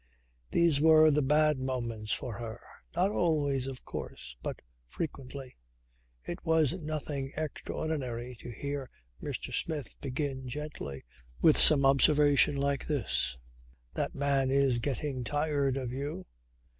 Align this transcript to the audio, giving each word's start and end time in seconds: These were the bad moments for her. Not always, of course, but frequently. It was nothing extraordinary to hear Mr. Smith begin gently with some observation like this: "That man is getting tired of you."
These 0.49 0.81
were 0.81 1.11
the 1.11 1.21
bad 1.21 1.59
moments 1.59 2.11
for 2.11 2.33
her. 2.39 2.59
Not 2.95 3.11
always, 3.11 3.67
of 3.67 3.85
course, 3.85 4.35
but 4.41 4.63
frequently. 4.87 5.57
It 6.25 6.43
was 6.43 6.73
nothing 6.73 7.31
extraordinary 7.37 8.33
to 8.39 8.49
hear 8.49 8.89
Mr. 9.21 9.53
Smith 9.53 9.95
begin 10.01 10.47
gently 10.49 11.03
with 11.39 11.55
some 11.59 11.85
observation 11.85 12.55
like 12.57 12.87
this: 12.87 13.37
"That 13.93 14.15
man 14.15 14.49
is 14.49 14.79
getting 14.79 15.23
tired 15.23 15.77
of 15.77 15.91
you." 15.91 16.25